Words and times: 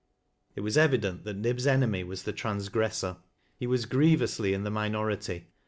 "It 0.55 0.61
was 0.61 0.77
eyident 0.77 1.25
that 1.25 1.35
Nib's 1.37 1.67
enemy 1.67 2.03
was 2.03 2.23
the 2.23 2.33
transgressor. 2.33 3.17
He 3.59 3.67
was 3.67 3.85
grievously 3.85 4.51
in 4.51 4.63
the 4.63 4.71
minority. 4.71 5.45